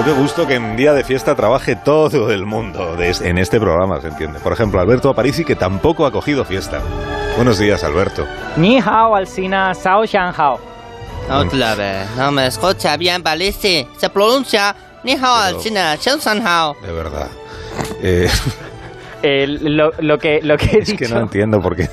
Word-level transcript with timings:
gusto, 0.00 0.14
qué 0.14 0.20
gusto 0.20 0.46
que 0.46 0.54
en 0.54 0.76
día 0.76 0.92
de 0.92 1.04
fiesta 1.04 1.34
trabaje 1.34 1.76
todo 1.76 2.30
el 2.30 2.44
mundo 2.46 2.96
en 2.98 3.38
este 3.38 3.58
programa, 3.60 4.00
se 4.00 4.08
entiende. 4.08 4.38
Por 4.40 4.52
ejemplo, 4.52 4.80
Alberto 4.80 5.10
Aparici, 5.10 5.44
que 5.44 5.56
tampoco 5.56 6.06
ha 6.06 6.10
cogido 6.12 6.44
fiesta. 6.44 6.80
Buenos 7.36 7.58
días, 7.58 7.82
Alberto. 7.84 8.26
Ni 8.56 8.78
hao, 8.78 9.14
Alcina, 9.14 9.74
sao 9.74 10.04
shan 10.04 10.32
hao. 10.36 10.58
Otra 11.30 11.74
vez, 11.74 12.08
no 12.16 12.32
me 12.32 12.46
escucha 12.46 12.96
bien, 12.96 13.22
parece. 13.22 13.86
Se 13.98 14.08
pronuncia 14.10 14.74
ni 15.04 15.12
hao 15.12 15.18
Pero- 15.20 15.56
al 15.56 15.60
cine, 15.60 15.80
Shensan 16.00 16.46
hao. 16.46 16.76
De 16.82 16.92
verdad. 16.92 17.28
Eh, 18.02 18.28
Eh, 19.22 19.46
lo, 19.46 19.90
lo 19.98 20.16
que, 20.16 20.40
lo 20.42 20.56
que 20.56 20.64
he 20.64 20.78
es 20.78 20.86
dicho. 20.88 21.04
que 21.04 21.12
no 21.12 21.20
entiendo 21.20 21.60
por 21.60 21.76
qué, 21.76 21.90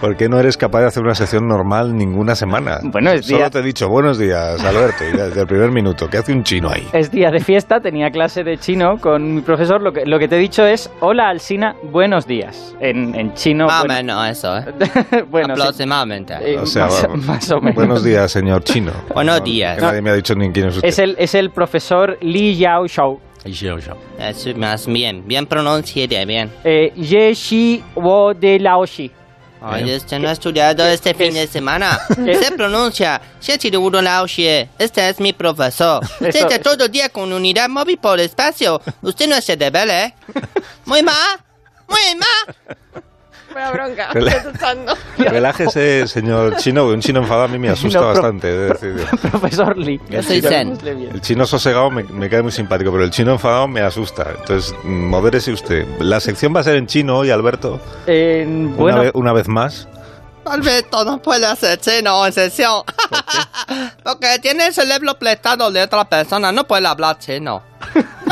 por 0.00 0.16
qué 0.16 0.28
no 0.28 0.38
eres 0.38 0.56
capaz 0.56 0.80
de 0.80 0.86
hacer 0.86 1.02
una 1.02 1.14
sección 1.14 1.46
normal 1.46 1.96
ninguna 1.96 2.34
semana. 2.34 2.78
Bueno, 2.82 3.10
es 3.12 3.26
Solo 3.26 3.38
día- 3.38 3.50
te 3.50 3.58
he 3.60 3.62
dicho 3.62 3.88
buenos 3.88 4.18
días, 4.18 4.62
Alberto, 4.64 5.04
y 5.04 5.16
desde 5.16 5.40
el 5.40 5.46
primer 5.46 5.70
minuto. 5.70 6.08
¿Qué 6.08 6.18
hace 6.18 6.32
un 6.32 6.42
chino 6.44 6.70
ahí? 6.70 6.86
Es 6.92 7.10
día 7.10 7.30
de 7.30 7.40
fiesta, 7.40 7.80
tenía 7.80 8.10
clase 8.10 8.44
de 8.44 8.58
chino 8.58 8.98
con 8.98 9.34
mi 9.36 9.40
profesor. 9.40 9.80
Lo 9.82 9.92
que, 9.92 10.04
lo 10.06 10.18
que 10.18 10.28
te 10.28 10.36
he 10.36 10.38
dicho 10.38 10.64
es: 10.66 10.90
Hola, 11.00 11.28
Alsina, 11.28 11.76
buenos 11.90 12.26
días. 12.26 12.74
En, 12.80 13.14
en 13.14 13.32
chino. 13.34 13.66
Más 13.66 13.84
o 13.84 13.86
bueno- 13.86 13.94
menos 13.94 14.28
eso, 14.30 14.56
¿eh? 14.58 15.24
bueno, 15.30 15.54
sí. 15.56 15.62
Aproximadamente. 15.62 16.34
Eh, 16.40 16.58
O 16.58 16.66
sea, 16.66 16.86
más, 16.86 17.08
más 17.26 17.50
o 17.50 17.60
menos. 17.60 17.74
Buenos 17.74 18.04
días, 18.04 18.30
señor 18.30 18.62
chino. 18.64 18.92
Buenos 19.14 19.38
No, 19.38 19.44
días. 19.44 19.80
nadie 19.80 20.02
me 20.02 20.10
ha 20.10 20.14
dicho 20.14 20.34
ni 20.34 20.50
quién 20.52 20.68
es 20.68 20.76
usted. 20.76 20.88
Es 20.88 20.98
el, 20.98 21.16
es 21.18 21.34
el 21.34 21.50
profesor 21.50 22.18
Li 22.20 22.56
Yao 22.56 22.86
Shou. 22.86 23.20
Es 24.18 24.56
más 24.56 24.86
bien, 24.86 25.22
bien 25.26 25.44
pronunciado, 25.46 26.26
bien. 26.26 26.50
Eh, 26.64 26.92
Ye 26.96 27.34
Shi 27.34 27.82
Wo 27.94 28.32
de 28.32 28.58
Lao 28.58 28.86
Shi. 28.86 29.10
Ay, 29.66 29.90
este 29.90 30.18
no 30.18 30.28
he 30.28 30.32
estudiado 30.32 30.84
este 30.86 31.14
fin 31.14 31.32
de 31.32 31.46
semana. 31.46 31.98
Se 32.14 32.52
pronuncia. 32.52 33.20
Este 34.78 35.08
es 35.08 35.20
mi 35.20 35.32
profesor. 35.32 36.04
Usted 36.20 36.34
está 36.34 36.60
todo 36.60 36.84
el 36.84 36.90
día 36.90 37.08
con 37.08 37.32
unidad 37.32 37.68
móvil 37.68 37.98
por 37.98 38.18
el 38.18 38.26
espacio. 38.26 38.80
Usted 39.00 39.28
no 39.28 39.40
se 39.40 39.56
debe, 39.56 39.80
¿eh? 40.04 40.14
Muy 40.84 41.02
mal. 41.02 41.40
Muy 41.88 41.98
mal. 42.16 42.76
Buena 43.54 43.70
bronca. 43.70 44.08
Relájese, 45.18 46.06
señor 46.06 46.56
chino, 46.56 46.86
un 46.88 47.00
chino 47.00 47.20
enfadado 47.20 47.44
a 47.44 47.48
mí 47.48 47.58
me 47.58 47.68
asusta 47.70 47.98
No, 48.00 48.04
pro- 48.06 48.12
bastante. 48.14 48.48
de 48.48 48.68
decir. 48.68 49.06
Profesor 49.30 49.78
Li. 49.78 49.98
Yo 50.10 50.22
soy 50.22 50.40
zen. 50.42 50.76
El 50.84 51.20
chino 51.22 51.46
sosegado 51.46 51.90
me, 51.90 52.02
me 52.04 52.28
cae 52.28 52.42
muy 52.42 52.52
simpático, 52.52 52.90
pero 52.92 53.04
el 53.04 53.10
chino 53.10 53.32
enfadado 53.32 53.66
me 53.68 53.80
asusta. 53.80 54.26
Entonces, 54.38 54.74
mm, 54.84 55.08
modérese 55.08 55.52
usted. 55.52 55.86
La 56.00 56.20
sección 56.20 56.54
va 56.54 56.60
a 56.60 56.64
ser 56.64 56.76
en 56.76 56.86
chino 56.86 57.18
hoy, 57.18 57.30
Alberto. 57.30 57.80
Eh, 58.06 58.44
Una, 58.46 58.76
bueno, 58.76 59.00
vez, 59.00 59.10
una 59.14 59.32
vez 59.32 59.48
más. 59.48 59.88
Alberto 60.46 61.04
no 61.06 61.22
puede 61.22 61.46
hacer 61.46 61.78
chino 61.78 62.26
en 62.26 62.32
sesión. 62.32 62.82
Porque 64.02 64.38
tiene 64.42 64.66
el 64.66 64.74
cerebro 64.74 65.14
prestado 65.18 65.70
de 65.70 65.82
otra 65.82 66.04
persona. 66.04 66.52
No 66.52 66.64
puede 66.64 66.86
hablar 66.86 67.18
chino. 67.18 67.62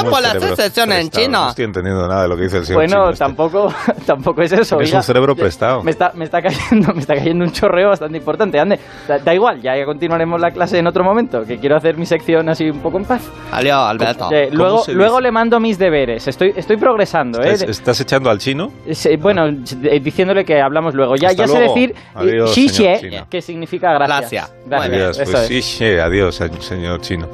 No 0.03 0.11
¿Cómo 0.11 0.21
puede 0.21 0.27
el 0.27 0.33
cerebro 0.33 0.53
hacer 0.55 0.67
sesión 0.67 0.93
en 0.93 0.99
prestado? 0.99 1.29
No 1.29 1.39
chino. 1.39 1.49
estoy 1.49 1.65
entendiendo 1.65 2.09
nada 2.09 2.23
de 2.23 2.29
lo 2.29 2.37
que 2.37 2.43
dice 2.43 2.59
el 2.59 2.65
señor 2.65 2.81
bueno 2.81 2.97
chino 2.97 3.11
este. 3.11 3.25
tampoco, 3.25 3.75
tampoco 4.07 4.43
es 4.43 4.53
eso. 4.53 4.81
Es 4.81 4.89
oiga. 4.89 4.99
un 4.99 5.03
cerebro 5.03 5.37
prestado. 5.37 5.83
Me 5.83 5.91
está, 5.91 6.13
me 6.15 6.25
está 6.25 6.43
cayendo, 6.43 6.93
me 6.95 7.01
está 7.01 7.15
cayendo 7.15 7.45
un 7.45 7.53
chorreo 7.53 7.89
bastante 7.89 8.19
importante. 8.19 8.59
Ande, 8.59 8.79
da, 9.09 9.19
da 9.19 9.35
igual, 9.35 9.61
ya 9.61 9.73
continuaremos 9.85 10.41
la 10.41 10.51
clase 10.51 10.79
en 10.79 10.87
otro 10.87 11.05
momento, 11.05 11.45
que 11.45 11.59
quiero 11.59 11.77
hacer 11.77 11.97
mi 11.97 12.07
sección 12.07 12.49
así 12.49 12.69
un 12.69 12.81
poco 12.81 12.99
en 12.99 13.05
paz. 13.05 13.23
Adiós, 13.53 13.77
Alberto. 13.77 14.29
Eh, 14.33 14.49
¿Cómo 14.51 14.63
luego, 14.63 14.85
luego 14.89 15.21
le 15.21 15.31
mando 15.31 15.61
mis 15.61 15.79
deberes. 15.79 16.27
Estoy, 16.29 16.53
estoy 16.57 16.77
progresando, 16.77 17.43
¿eh? 17.43 17.53
¿Estás, 17.53 17.69
estás 17.69 18.01
echando 18.01 18.31
al 18.31 18.39
chino? 18.39 18.73
Sí, 18.91 19.17
bueno, 19.17 19.47
eh, 19.47 20.01
diciéndole 20.01 20.45
que 20.45 20.61
hablamos 20.61 20.95
luego. 20.95 21.15
Ya, 21.17 21.29
Hasta 21.29 21.43
ya 21.45 21.49
sé 21.49 21.59
luego. 21.59 21.75
decir 21.75 21.95
Adiós, 22.15 22.55
xie, 22.55 22.69
señor 22.69 22.99
xie, 22.99 23.11
chino. 23.11 23.27
que 23.29 23.43
significa 23.43 23.93
gracias. 23.93 24.53
Gracias. 24.67 24.91
Gracias, 24.91 25.31
pues 25.31 25.51
es. 25.51 25.65
sí, 25.65 25.85
adiós, 25.85 26.41
señor 26.61 27.01
chino. 27.01 27.29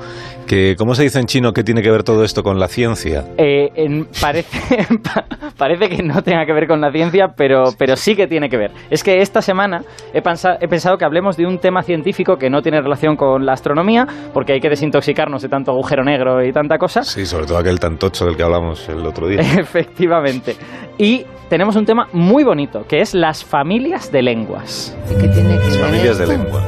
Que, 0.46 0.76
¿Cómo 0.78 0.94
se 0.94 1.02
dice 1.02 1.18
en 1.20 1.26
chino 1.26 1.52
que 1.52 1.62
tiene 1.62 1.82
que 1.82 1.90
ver 1.90 2.02
todo 2.02 2.24
esto 2.24 2.42
con 2.42 2.57
la 2.58 2.68
ciencia? 2.68 3.24
Eh, 3.38 3.70
en- 3.74 4.06
parece, 4.20 4.78
pa- 5.02 5.24
parece 5.56 5.88
que 5.88 6.02
no 6.02 6.22
tenga 6.22 6.44
que 6.46 6.52
ver 6.52 6.66
con 6.66 6.80
la 6.80 6.90
ciencia, 6.92 7.28
pero, 7.36 7.64
pero 7.78 7.96
sí 7.96 8.14
que 8.16 8.26
tiene 8.26 8.48
que 8.48 8.56
ver. 8.56 8.70
Es 8.90 9.02
que 9.02 9.20
esta 9.20 9.40
semana 9.42 9.82
he, 10.12 10.20
pensa- 10.22 10.58
he 10.60 10.68
pensado 10.68 10.98
que 10.98 11.04
hablemos 11.04 11.36
de 11.36 11.46
un 11.46 11.58
tema 11.58 11.82
científico 11.82 12.36
que 12.36 12.50
no 12.50 12.62
tiene 12.62 12.80
relación 12.80 13.16
con 13.16 13.44
la 13.46 13.52
astronomía, 13.52 14.06
porque 14.32 14.52
hay 14.54 14.60
que 14.60 14.68
desintoxicarnos 14.68 15.42
de 15.42 15.48
tanto 15.48 15.70
agujero 15.72 16.04
negro 16.04 16.44
y 16.44 16.52
tanta 16.52 16.78
cosa. 16.78 17.02
Sí, 17.02 17.24
sobre 17.26 17.46
todo 17.46 17.58
aquel 17.58 17.78
tantocho 17.80 18.24
del 18.26 18.36
que 18.36 18.42
hablamos 18.42 18.88
el 18.88 19.04
otro 19.06 19.26
día. 19.28 19.40
Efectivamente. 19.58 20.56
Y 20.98 21.24
tenemos 21.48 21.76
un 21.76 21.86
tema 21.86 22.08
muy 22.12 22.44
bonito, 22.44 22.84
que 22.86 23.00
es 23.00 23.14
las 23.14 23.44
familias 23.44 24.10
de 24.12 24.22
lenguas. 24.22 24.96
¿Y 25.10 25.14
qué 25.20 25.28
tiene 25.28 25.50
que 25.58 25.64
Las 25.64 25.76
ver 25.76 25.80
familias 25.86 26.18
de 26.18 26.26
lenguas. 26.26 26.64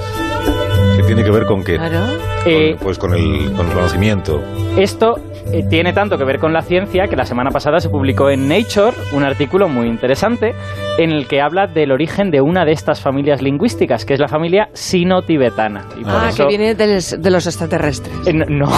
¿Qué 0.97 1.03
tiene 1.05 1.25
que 1.25 1.31
ver 1.31 1.47
con 1.47 1.63
qué? 1.65 1.77
Claro. 1.77 2.01
Con- 2.07 2.21
Eh, 2.53 2.77
pues 2.83 2.99
con 2.99 3.13
el, 3.15 3.53
con 3.57 3.67
el 3.67 3.73
conocimiento. 3.73 4.43
Esto 4.77 5.19
eh, 5.53 5.65
tiene 5.69 5.93
tanto 5.93 6.17
que 6.19 6.25
ver 6.25 6.39
con 6.39 6.53
la 6.53 6.63
ciencia 6.63 7.09
que 7.09 7.17
la 7.17 7.25
semana 7.25 7.51
pasada 7.51 7.81
se 7.81 7.89
publicó 7.89 8.31
en 8.31 8.49
Nature 8.49 8.97
un 9.13 9.25
artículo 9.25 9.69
muy 9.69 9.89
interesante 9.89 10.55
en 10.99 11.11
el 11.13 11.27
que 11.27 11.41
habla 11.41 11.67
del 11.67 11.93
origen 11.93 12.31
de 12.31 12.41
una 12.41 12.65
de 12.65 12.73
estas 12.73 13.01
familias 13.01 13.41
lingüísticas, 13.43 14.05
que 14.05 14.15
es 14.15 14.21
la 14.21 14.29
familia 14.29 14.69
sino-tibetana. 14.75 15.85
Ah, 16.07 16.27
eso- 16.29 16.43
que 16.45 16.49
viene 16.49 16.75
de 16.75 16.95
los, 16.95 17.21
de 17.23 17.31
los 17.31 17.47
extraterrestres. 17.47 18.15
Eh, 18.27 18.33
no, 18.49 18.71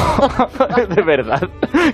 de 0.95 1.03
verdad. 1.03 1.43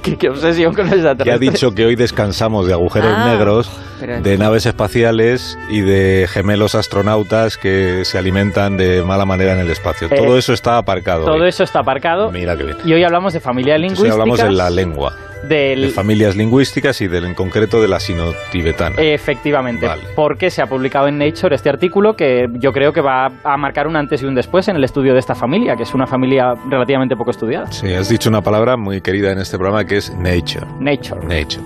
¿Qué, 0.02 0.16
qué 0.16 0.28
obsesión 0.28 0.74
con 0.74 0.84
los 0.84 0.94
Que 0.94 1.00
ha 1.00 1.10
extraterrestres. 1.12 1.52
dicho 1.52 1.74
que 1.74 1.86
hoy 1.86 1.96
descansamos 1.96 2.66
de 2.66 2.72
agujeros 2.74 3.12
Ah, 3.16 3.26
negros, 3.32 3.70
pero- 4.00 4.20
de 4.20 4.38
naves 4.38 4.66
espaciales 4.66 5.58
y 5.70 5.80
de 5.80 6.26
gemelos 6.30 6.74
astronautas 6.74 7.56
que 7.56 8.04
se 8.04 8.18
alimentan 8.18 8.76
de 8.76 9.02
mala 9.02 9.24
manera 9.24 9.52
en 9.54 9.60
el 9.60 9.70
espacio. 9.70 10.08
Eh, 10.10 10.16
Todo 10.16 10.36
eso 10.38 10.52
está 10.52 10.76
aparcado. 10.78 11.24
Todo 11.24 11.42
hoy. 11.42 11.48
eso 11.48 11.64
está 11.64 11.80
aparcado. 11.80 12.30
Mira 12.30 12.56
que 12.56 12.64
bien. 12.64 12.76
Y 12.84 12.92
hoy 12.92 13.02
hablamos 13.04 13.32
de 13.32 13.40
familia 13.40 13.76
Entonces, 13.76 13.98
lingüística. 14.04 14.12
hablamos 14.22 14.38
de 14.42 14.50
la 14.50 14.67
lengua, 14.70 15.14
del, 15.48 15.82
de 15.82 15.88
familias 15.88 16.36
lingüísticas 16.36 17.00
y 17.00 17.08
del, 17.08 17.24
en 17.24 17.34
concreto 17.34 17.80
de 17.80 17.88
la 17.88 18.00
sino-tibetana. 18.00 18.96
Efectivamente, 18.98 19.86
Vale. 19.86 20.02
porque 20.14 20.50
se 20.50 20.62
ha 20.62 20.66
publicado 20.66 21.08
en 21.08 21.18
Nature 21.18 21.54
este 21.54 21.68
artículo 21.68 22.16
que 22.16 22.48
yo 22.54 22.72
creo 22.72 22.92
que 22.92 23.00
va 23.00 23.30
a 23.44 23.56
marcar 23.56 23.86
un 23.86 23.96
antes 23.96 24.22
y 24.22 24.26
un 24.26 24.34
después 24.34 24.68
en 24.68 24.76
el 24.76 24.84
estudio 24.84 25.12
de 25.12 25.20
esta 25.20 25.34
familia, 25.34 25.76
que 25.76 25.84
es 25.84 25.94
una 25.94 26.06
familia 26.06 26.54
relativamente 26.68 27.16
poco 27.16 27.30
estudiada. 27.30 27.70
Sí, 27.70 27.92
has 27.92 28.08
dicho 28.08 28.28
una 28.28 28.42
palabra 28.42 28.76
muy 28.76 29.00
querida 29.00 29.32
en 29.32 29.38
este 29.38 29.56
programa 29.56 29.84
que 29.84 29.98
es 29.98 30.12
nature. 30.14 30.66
Nature. 30.80 31.20
Nature. 31.22 31.62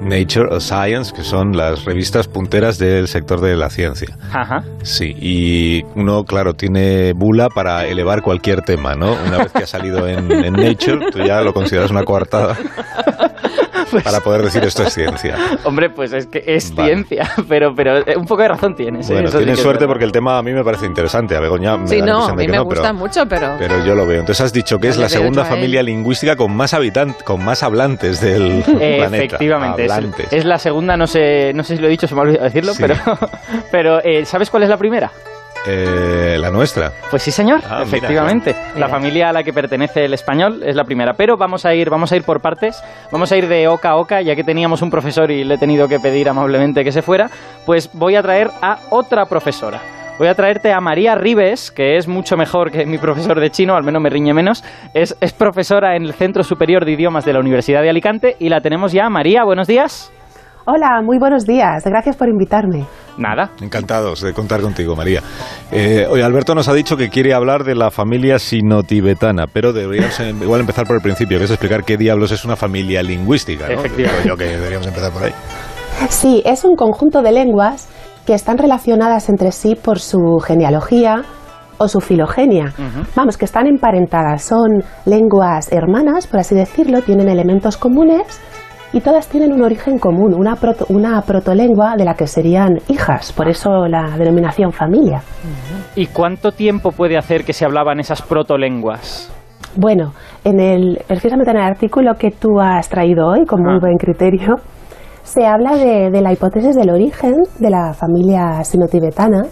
Nature 0.00 0.54
o 0.54 0.60
Science, 0.60 1.12
que 1.14 1.22
son 1.22 1.56
las 1.56 1.84
revistas 1.84 2.26
punteras 2.26 2.78
del 2.78 3.08
sector 3.08 3.40
de 3.40 3.56
la 3.56 3.70
ciencia. 3.70 4.16
Ajá. 4.32 4.64
Sí, 4.82 5.14
y 5.20 5.82
uno, 5.94 6.24
claro, 6.24 6.54
tiene 6.54 7.12
bula 7.12 7.48
para 7.48 7.86
elevar 7.86 8.22
cualquier 8.22 8.62
tema, 8.62 8.94
¿no? 8.94 9.12
Una 9.26 9.38
vez 9.38 9.52
que 9.52 9.62
ha 9.64 9.66
salido 9.66 10.06
en, 10.08 10.30
en 10.32 10.52
Nature, 10.54 11.10
tú 11.10 11.18
ya 11.18 11.42
lo 11.42 11.52
consideras 11.52 11.90
una 11.90 12.04
coartada 12.04 12.56
para 14.04 14.20
poder 14.20 14.42
decir 14.42 14.62
esto 14.64 14.82
es 14.84 14.92
ciencia. 14.94 15.36
Hombre, 15.64 15.90
pues 15.90 16.12
es 16.12 16.26
que 16.26 16.42
es 16.46 16.74
Vale. 16.74 16.88
ciencia, 16.94 17.30
pero, 17.48 17.74
pero 17.74 17.98
eh, 17.98 18.16
un 18.16 18.26
poco 18.26 18.42
de 18.42 18.48
razón 18.48 18.74
tienes. 18.74 19.08
¿eh? 19.10 19.14
Bueno, 19.14 19.30
tienes 19.30 19.58
suerte 19.60 19.86
porque 19.86 20.04
el 20.04 20.12
tema 20.12 20.38
a 20.38 20.42
mí 20.42 20.52
me 20.52 20.64
parece 20.64 20.86
interesante. 20.86 21.36
A 21.36 21.40
Begoña 21.40 21.76
me 21.76 21.88
Sí, 21.88 22.00
da 22.00 22.06
la 22.06 22.12
no, 22.12 22.24
a 22.26 22.34
mí 22.34 22.46
que 22.46 22.50
me 22.52 22.56
no, 22.58 22.64
gusta 22.64 22.82
pero, 22.82 22.94
mucho, 22.94 23.26
pero... 23.26 23.56
pero 23.58 23.84
yo 23.84 23.94
lo 23.94 24.06
veo. 24.06 24.20
Entonces 24.20 24.44
has 24.44 24.52
dicho 24.52 24.78
que 24.78 24.88
es 24.88 24.96
la 24.96 25.08
segunda 25.08 25.44
familia 25.44 25.82
lingüística 25.82 26.36
con 26.36 26.54
más 26.54 26.74
habitantes, 26.74 27.22
con 27.22 27.44
más 27.44 27.62
hablantes 27.62 28.20
del 28.20 28.62
planeta. 28.64 29.16
Efectivamente, 29.16 29.84
es, 29.86 29.92
Hablantes. 29.92 30.32
es 30.32 30.44
la 30.44 30.58
segunda, 30.58 30.96
no 30.96 31.06
sé, 31.06 31.52
no 31.54 31.62
sé 31.64 31.76
si 31.76 31.82
lo 31.82 31.88
he 31.88 31.90
dicho, 31.90 32.06
se 32.06 32.14
me 32.14 32.20
ha 32.20 32.24
olvidado 32.24 32.44
decirlo, 32.44 32.74
Sí. 32.74 32.82
pero, 32.82 32.94
pero 33.70 34.04
eh, 34.04 34.24
¿sabes 34.24 34.50
cuál 34.50 34.62
es 34.64 34.68
la 34.68 34.76
primera? 34.76 35.10
Eh, 35.66 36.36
la 36.38 36.50
nuestra. 36.50 36.92
Pues 37.10 37.22
sí, 37.22 37.30
señor, 37.30 37.60
Ah, 37.64 37.78
mira, 37.78 37.82
efectivamente. 37.82 38.56
La 38.76 38.88
familia 38.88 39.28
a 39.28 39.32
la 39.32 39.42
que 39.42 39.52
pertenece 39.52 40.04
el 40.04 40.14
español 40.14 40.62
es 40.64 40.74
la 40.74 40.84
primera. 40.84 41.12
Pero 41.14 41.36
vamos 41.36 41.66
a 41.66 41.74
ir, 41.74 41.90
vamos 41.90 42.12
a 42.12 42.16
ir 42.16 42.22
por 42.24 42.40
partes. 42.40 42.82
Vamos 43.12 43.30
a 43.32 43.36
ir 43.36 43.46
de 43.48 43.68
oca 43.68 43.90
a 43.90 43.96
oca, 43.96 44.22
ya 44.22 44.34
que 44.34 44.44
teníamos 44.44 44.80
un 44.82 44.90
profesor 44.90 45.30
y 45.30 45.44
le 45.44 45.54
he 45.54 45.58
tenido 45.58 45.86
que 45.88 46.00
pedir 46.00 46.28
amablemente 46.28 46.82
que 46.84 46.92
se 46.92 47.02
fuera. 47.02 47.30
Pues 47.66 47.90
voy 47.92 48.16
a 48.16 48.22
traer 48.22 48.50
a 48.62 48.78
otra 48.90 49.26
profesora. 49.26 49.80
Voy 50.18 50.28
a 50.28 50.34
traerte 50.34 50.70
a 50.72 50.80
María 50.80 51.14
Ribes, 51.14 51.70
que 51.70 51.96
es 51.96 52.06
mucho 52.06 52.36
mejor 52.36 52.70
que 52.70 52.84
mi 52.84 52.98
profesor 52.98 53.40
de 53.40 53.50
chino, 53.50 53.74
al 53.74 53.84
menos 53.84 54.02
me 54.02 54.10
riñe 54.10 54.34
menos. 54.34 54.62
Es, 54.92 55.16
es 55.20 55.32
profesora 55.32 55.96
en 55.96 56.02
el 56.04 56.12
Centro 56.12 56.44
Superior 56.44 56.84
de 56.84 56.92
Idiomas 56.92 57.24
de 57.24 57.32
la 57.32 57.40
Universidad 57.40 57.80
de 57.80 57.88
Alicante 57.88 58.36
y 58.38 58.50
la 58.50 58.60
tenemos 58.60 58.92
ya. 58.92 59.08
María, 59.08 59.44
buenos 59.44 59.66
días. 59.66 60.12
Hola, 60.66 61.00
muy 61.02 61.18
buenos 61.18 61.46
días. 61.46 61.82
Gracias 61.84 62.16
por 62.16 62.28
invitarme. 62.28 62.84
Nada. 63.16 63.50
Encantados 63.62 64.20
de 64.20 64.34
contar 64.34 64.60
contigo, 64.60 64.94
María. 64.94 65.22
Eh, 65.72 66.06
hoy 66.08 66.20
Alberto 66.20 66.54
nos 66.54 66.68
ha 66.68 66.74
dicho 66.74 66.96
que 66.96 67.08
quiere 67.08 67.32
hablar 67.32 67.64
de 67.64 67.74
la 67.74 67.90
familia 67.90 68.38
sino-tibetana, 68.38 69.46
pero 69.52 69.72
deberíamos 69.72 70.20
eh, 70.20 70.34
igual 70.40 70.60
empezar 70.60 70.86
por 70.86 70.96
el 70.96 71.02
principio, 71.02 71.38
que 71.38 71.44
es 71.44 71.50
explicar 71.50 71.84
qué 71.84 71.96
diablos 71.96 72.30
es 72.32 72.44
una 72.44 72.56
familia 72.56 73.02
lingüística. 73.02 73.68
¿no? 73.68 73.74
Efectivamente. 73.74 74.22
Creo 74.22 74.36
yo 74.36 74.36
que 74.36 74.44
deberíamos 74.56 74.86
empezar 74.86 75.12
por 75.12 75.24
ahí. 75.24 75.32
Sí, 76.08 76.42
es 76.44 76.64
un 76.64 76.76
conjunto 76.76 77.22
de 77.22 77.32
lenguas 77.32 77.88
que 78.26 78.34
están 78.34 78.58
relacionadas 78.58 79.28
entre 79.28 79.52
sí 79.52 79.74
por 79.74 79.98
su 79.98 80.38
genealogía 80.46 81.22
o 81.78 81.88
su 81.88 82.00
filogenia. 82.00 82.66
Ujú. 82.66 83.06
Vamos, 83.16 83.38
que 83.38 83.46
están 83.46 83.66
emparentadas. 83.66 84.44
Son 84.44 84.82
lenguas 85.06 85.72
hermanas, 85.72 86.26
por 86.26 86.40
así 86.40 86.54
decirlo, 86.54 87.00
tienen 87.00 87.28
elementos 87.30 87.78
comunes 87.78 88.40
y 88.92 89.00
todas 89.00 89.28
tienen 89.28 89.52
un 89.52 89.62
origen 89.62 89.98
común, 89.98 90.34
una, 90.34 90.56
proto- 90.56 90.86
una 90.88 91.20
protolengua 91.22 91.94
de 91.96 92.04
la 92.04 92.14
que 92.14 92.26
serían 92.26 92.78
hijas, 92.88 93.32
por 93.32 93.48
eso 93.48 93.86
la 93.86 94.16
denominación 94.18 94.72
familia. 94.72 95.22
¿Y 95.94 96.06
cuánto 96.06 96.52
tiempo 96.52 96.90
puede 96.90 97.16
hacer 97.16 97.44
que 97.44 97.52
se 97.52 97.64
hablaban 97.64 98.00
esas 98.00 98.22
protolenguas? 98.22 99.30
Bueno, 99.76 100.12
en 100.44 100.58
el, 100.58 100.98
precisamente 101.06 101.52
en 101.52 101.58
el 101.58 101.62
artículo 101.62 102.14
que 102.18 102.30
tú 102.32 102.58
has 102.60 102.88
traído 102.88 103.28
hoy, 103.28 103.44
con 103.46 103.62
muy 103.62 103.74
Ah. 103.76 103.78
buen 103.80 103.96
criterio, 103.96 104.56
se 105.22 105.46
habla 105.46 105.76
de, 105.76 106.10
de 106.10 106.20
la 106.22 106.32
hipótesis 106.32 106.74
del 106.74 106.90
origen 106.90 107.34
de 107.60 107.70
la 107.70 107.92
familia 107.94 108.64
sino-tibetana, 108.64 109.42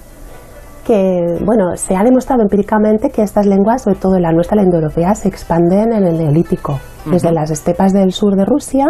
que, 0.84 1.20
bueno, 1.44 1.76
se 1.76 1.94
ha 1.94 2.02
demostrado 2.02 2.42
empíricamente 2.42 3.10
que 3.10 3.22
estas 3.22 3.46
lenguas, 3.46 3.82
sobre 3.82 3.98
todo 3.98 4.18
la 4.18 4.32
nuestra, 4.32 4.56
la 4.56 4.62
indoeuropea, 4.62 5.14
se 5.14 5.28
expanden 5.28 5.92
en 5.92 6.04
el 6.04 6.18
Neolítico, 6.18 6.80
desde 7.10 7.30
las 7.30 7.50
estepas 7.50 7.92
del 7.92 8.10
sur 8.12 8.34
de 8.34 8.44
Rusia, 8.46 8.86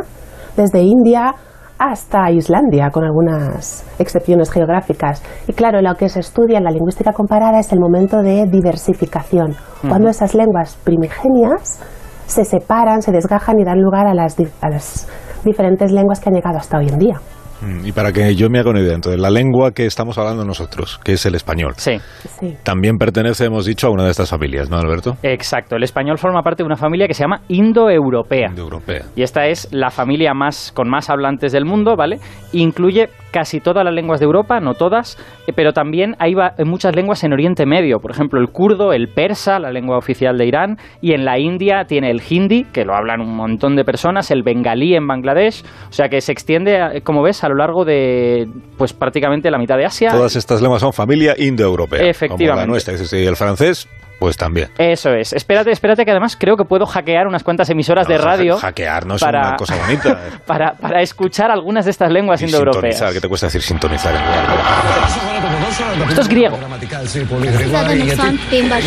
desde 0.58 0.82
India 0.82 1.32
hasta 1.78 2.30
Islandia, 2.32 2.90
con 2.90 3.04
algunas 3.04 3.86
excepciones 4.00 4.50
geográficas. 4.50 5.22
Y 5.46 5.52
claro, 5.52 5.80
lo 5.80 5.94
que 5.94 6.08
se 6.08 6.18
estudia 6.20 6.58
en 6.58 6.64
la 6.64 6.70
lingüística 6.72 7.12
comparada 7.12 7.60
es 7.60 7.72
el 7.72 7.78
momento 7.78 8.20
de 8.20 8.44
diversificación, 8.50 9.54
cuando 9.88 10.08
esas 10.08 10.34
lenguas 10.34 10.76
primigenias 10.82 11.80
se 12.26 12.44
separan, 12.44 13.00
se 13.00 13.12
desgajan 13.12 13.58
y 13.60 13.64
dan 13.64 13.80
lugar 13.80 14.06
a 14.08 14.14
las, 14.14 14.36
di- 14.36 14.48
a 14.60 14.68
las 14.68 15.08
diferentes 15.44 15.92
lenguas 15.92 16.18
que 16.20 16.28
han 16.28 16.34
llegado 16.34 16.58
hasta 16.58 16.78
hoy 16.78 16.88
en 16.88 16.98
día. 16.98 17.20
Mm, 17.60 17.86
Y 17.86 17.92
para 17.92 18.12
que 18.12 18.34
yo 18.34 18.48
me 18.50 18.58
haga 18.58 18.70
una 18.70 18.80
idea, 18.80 18.94
entonces, 18.94 19.20
la 19.20 19.30
lengua 19.30 19.72
que 19.72 19.86
estamos 19.86 20.16
hablando 20.18 20.44
nosotros, 20.44 20.98
que 21.02 21.12
es 21.14 21.26
el 21.26 21.34
español, 21.34 21.74
Sí, 21.76 21.98
Sí. 22.40 22.56
también 22.62 22.96
pertenece, 22.98 23.46
hemos 23.46 23.66
dicho, 23.66 23.86
a 23.88 23.90
una 23.90 24.04
de 24.04 24.10
estas 24.10 24.30
familias, 24.30 24.70
¿no, 24.70 24.76
Alberto? 24.78 25.16
exacto. 25.22 25.76
El 25.76 25.82
español 25.82 26.18
forma 26.18 26.42
parte 26.42 26.62
de 26.62 26.66
una 26.66 26.76
familia 26.76 27.06
que 27.06 27.14
se 27.14 27.22
llama 27.24 27.42
indoeuropea. 27.48 28.48
Indoeuropea. 28.50 29.06
Y 29.16 29.22
esta 29.22 29.46
es 29.46 29.68
la 29.72 29.90
familia 29.90 30.34
más 30.34 30.72
con 30.74 30.88
más 30.88 31.10
hablantes 31.10 31.52
del 31.52 31.64
mundo, 31.64 31.96
¿vale? 31.96 32.18
Incluye 32.52 33.08
casi 33.30 33.60
todas 33.60 33.84
las 33.84 33.94
lenguas 33.94 34.20
de 34.20 34.26
Europa, 34.26 34.60
no 34.60 34.74
todas, 34.74 35.16
eh, 35.46 35.52
pero 35.54 35.72
también 35.72 36.14
hay 36.18 36.34
va- 36.34 36.54
muchas 36.64 36.94
lenguas 36.96 37.22
en 37.24 37.32
Oriente 37.32 37.66
Medio, 37.66 37.98
por 38.00 38.10
ejemplo, 38.10 38.40
el 38.40 38.48
kurdo, 38.48 38.92
el 38.92 39.08
persa, 39.08 39.58
la 39.58 39.70
lengua 39.70 39.98
oficial 39.98 40.36
de 40.38 40.46
Irán, 40.46 40.76
y 41.00 41.12
en 41.12 41.24
la 41.24 41.38
India 41.38 41.84
tiene 41.86 42.10
el 42.10 42.20
hindi, 42.28 42.64
que 42.64 42.84
lo 42.84 42.94
hablan 42.94 43.20
un 43.20 43.34
montón 43.36 43.76
de 43.76 43.84
personas, 43.84 44.30
el 44.30 44.42
bengalí 44.42 44.94
en 44.94 45.06
Bangladesh, 45.06 45.62
o 45.88 45.92
sea 45.92 46.08
que 46.08 46.20
se 46.20 46.32
extiende, 46.32 46.76
eh, 46.96 47.00
como 47.02 47.22
ves, 47.22 47.44
a 47.44 47.48
lo 47.48 47.56
largo 47.56 47.84
de 47.84 48.46
pues 48.76 48.92
prácticamente 48.92 49.50
la 49.50 49.58
mitad 49.58 49.76
de 49.76 49.84
Asia. 49.84 50.10
Todas 50.10 50.36
estas 50.36 50.60
lenguas 50.62 50.80
son 50.80 50.92
familia 50.92 51.34
indoeuropea. 51.36 52.00
Efectivamente. 52.08 52.46
Como 52.48 52.60
la 52.60 52.66
nuestra. 52.66 52.94
Dices, 52.94 53.12
Y 53.12 53.26
el 53.26 53.36
francés, 53.36 53.88
pues 54.18 54.36
también. 54.36 54.68
Eso 54.78 55.10
es. 55.10 55.32
Espérate, 55.32 55.70
espérate 55.70 56.04
que 56.04 56.10
además 56.10 56.36
creo 56.38 56.56
que 56.56 56.64
puedo 56.64 56.86
hackear 56.86 57.26
unas 57.26 57.42
cuantas 57.42 57.68
emisoras 57.70 58.08
No, 58.08 58.14
de 58.14 58.18
radio 58.20 58.56
hacke- 58.56 58.60
Hackear 58.60 59.06
no 59.06 59.14
es 59.16 59.20
para- 59.20 59.48
una 59.48 59.56
cosa 59.56 59.76
bonita. 59.76 60.18
para, 60.46 60.72
para 60.74 61.00
escuchar 61.02 61.50
algunas 61.50 61.84
de 61.84 61.90
estas 61.92 62.10
lenguas 62.10 62.40
Y 62.42 62.46
indoeuropeas. 62.46 62.82
sintonizar, 62.94 63.12
¿qué 63.12 63.20
te 63.20 63.28
cuesta 63.28 63.46
decir 63.46 63.62
sintonizar 63.62 64.14
en 64.14 64.20
lugar 64.22 64.46
de- 64.48 66.08
Esto 66.08 66.20
es 66.22 66.28
griego. 66.28 66.58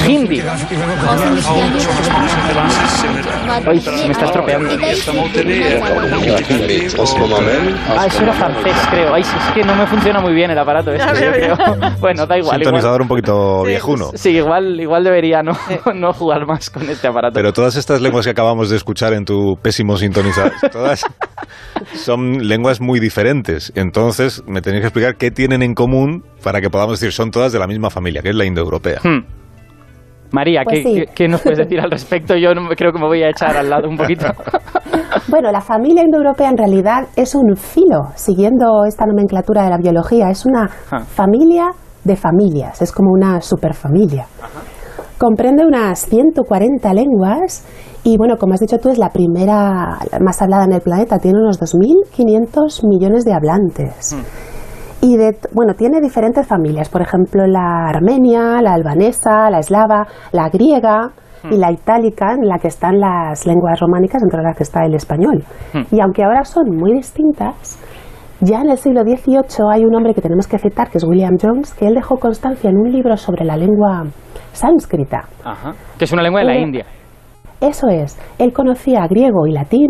Hindi. 0.07 0.41
Me 3.59 4.11
está 4.11 4.25
estropeando. 4.25 4.69
Ah, 7.97 8.05
eso 8.07 8.23
era 8.23 8.33
francés, 8.33 8.75
creo. 8.89 9.13
Ay, 9.13 9.23
sí, 9.23 9.35
es 9.37 9.53
que 9.53 9.63
no 9.63 9.75
me 9.75 9.85
funciona 9.87 10.21
muy 10.21 10.33
bien 10.33 10.51
el 10.51 10.57
aparato 10.57 10.91
este, 10.91 11.25
yo 11.25 11.31
creo. 11.31 11.55
Bueno, 11.99 12.25
da 12.25 12.37
igual. 12.37 12.57
Sintonizador 12.57 13.01
igual. 13.01 13.01
un 13.01 13.07
poquito 13.07 13.63
viejuno. 13.63 14.11
Sí, 14.15 14.31
igual, 14.31 14.79
igual 14.79 15.03
debería 15.03 15.43
no, 15.43 15.51
no 15.95 16.13
jugar 16.13 16.45
más 16.45 16.69
con 16.69 16.89
este 16.89 17.07
aparato. 17.07 17.33
Pero 17.33 17.53
todas 17.53 17.75
estas 17.75 18.01
lenguas 18.01 18.25
que 18.25 18.31
acabamos 18.31 18.69
de 18.69 18.77
escuchar 18.77 19.13
en 19.13 19.25
tu 19.25 19.55
pésimo 19.61 19.97
sintonizador, 19.97 20.53
todas 20.71 21.05
son 21.93 22.47
lenguas 22.47 22.81
muy 22.81 22.99
diferentes. 22.99 23.71
Entonces, 23.75 24.43
me 24.47 24.61
tenéis 24.61 24.81
que 24.81 24.87
explicar 24.87 25.15
qué 25.17 25.31
tienen 25.31 25.61
en 25.61 25.73
común 25.73 26.23
para 26.43 26.61
que 26.61 26.69
podamos 26.69 26.99
decir 26.99 27.13
son 27.13 27.31
todas 27.31 27.51
de 27.51 27.59
la 27.59 27.67
misma 27.67 27.89
familia, 27.89 28.21
que 28.21 28.29
es 28.29 28.35
la 28.35 28.45
indoeuropea. 28.45 28.99
Hmm. 29.03 29.40
María, 30.31 30.61
Pues 30.63 30.79
¿qué, 30.79 30.83
sí. 30.83 30.93
qué- 30.95 31.07
qué 31.13 31.27
nos 31.27 31.41
puedes 31.41 31.59
decir 31.59 31.79
al 31.79 31.91
respecto? 31.97 32.35
Yo 32.35 32.53
no 32.53 32.61
me- 32.61 32.75
creo 32.75 32.91
que 32.91 32.99
me 32.99 33.07
voy 33.07 33.21
a 33.23 33.29
echar 33.29 33.55
al 33.57 33.69
lado 33.69 33.87
un 33.89 33.97
poquito. 33.97 34.27
Bueno, 35.27 35.51
la 35.51 35.61
familia 35.61 36.03
indoeuropea 36.03 36.49
en 36.49 36.57
realidad 36.57 37.03
es 37.15 37.35
un 37.35 37.55
filo, 37.55 38.11
siguiendo 38.15 38.85
esta 38.85 39.05
nomenclatura 39.05 39.63
de 39.63 39.69
la 39.69 39.77
biología, 39.77 40.29
es 40.29 40.45
una 40.45 40.67
familia 40.67 41.67
de 42.03 42.15
familias, 42.15 42.81
es 42.81 42.91
como 42.91 43.11
una 43.11 43.39
superfamilia. 43.41 44.25
Comprende 45.17 45.65
unas 45.65 45.99
140 46.07 46.93
lenguas 46.93 47.65
y, 48.03 48.17
bueno, 48.17 48.37
como 48.37 48.53
has 48.53 48.61
dicho 48.61 48.77
tú, 48.77 48.89
es 48.89 48.97
la 48.97 49.09
primera 49.09 49.99
más 50.21 50.41
hablada 50.41 50.63
en 50.65 50.73
el 50.73 50.81
planeta, 50.81 51.19
tiene 51.19 51.39
unos 51.39 51.59
2.500 51.61 52.87
millones 52.87 53.23
de 53.25 53.33
hablantes. 53.33 54.15
Y 55.01 55.17
de, 55.17 55.35
bueno, 55.53 55.73
tiene 55.73 55.99
diferentes 55.99 56.47
familias, 56.47 56.87
por 56.89 57.01
ejemplo, 57.01 57.45
la 57.47 57.87
armenia, 57.89 58.61
la 58.61 58.73
albanesa, 58.73 59.49
la 59.49 59.59
eslava, 59.59 60.05
la 60.31 60.49
griega 60.49 61.09
y 61.49 61.57
la 61.57 61.71
itálica, 61.71 62.33
en 62.33 62.47
la 62.47 62.59
que 62.59 62.67
están 62.67 62.99
las 62.99 63.47
lenguas 63.47 63.79
románicas, 63.79 64.21
entre 64.21 64.43
las 64.43 64.55
que 64.55 64.61
está 64.63 64.85
el 64.85 64.93
español. 64.93 65.43
Y 65.91 65.99
aunque 65.99 66.23
ahora 66.23 66.43
son 66.43 66.69
muy 66.77 66.93
distintas, 66.93 67.79
ya 68.41 68.61
en 68.61 68.69
el 68.69 68.77
siglo 68.77 69.01
XVIII 69.01 69.65
hay 69.73 69.83
un 69.85 69.95
hombre 69.95 70.13
que 70.13 70.21
tenemos 70.21 70.47
que 70.47 70.59
citar, 70.59 70.91
que 70.91 70.99
es 70.99 71.03
William 71.03 71.35
Jones, 71.41 71.73
que 71.73 71.87
él 71.87 71.95
dejó 71.95 72.17
constancia 72.17 72.69
en 72.69 72.77
un 72.77 72.91
libro 72.91 73.17
sobre 73.17 73.43
la 73.43 73.57
lengua 73.57 74.03
sánscrita. 74.53 75.21
Ajá. 75.43 75.71
Que 75.97 76.05
es 76.05 76.11
una 76.13 76.21
lengua 76.21 76.41
de 76.41 76.45
la 76.45 76.51
Una- 76.53 76.61
India. 76.61 76.85
Eso 77.59 77.87
es, 77.89 78.19
él 78.37 78.53
conocía 78.53 79.07
griego 79.07 79.45
y 79.47 79.51
latín 79.51 79.89